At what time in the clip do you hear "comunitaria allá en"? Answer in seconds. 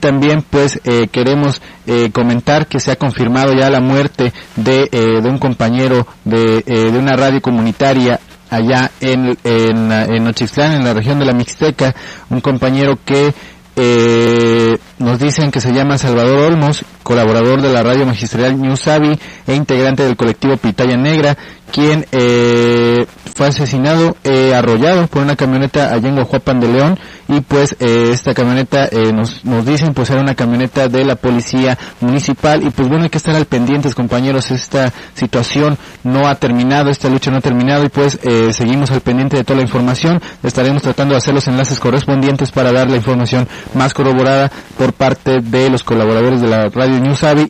7.40-9.38